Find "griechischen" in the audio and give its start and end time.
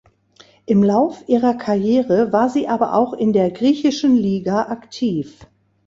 3.51-4.15